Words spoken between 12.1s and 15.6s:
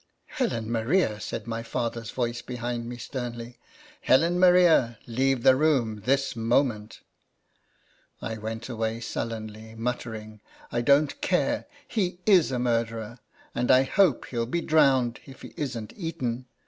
is a murderer; and I hope he '11 be drowned, if he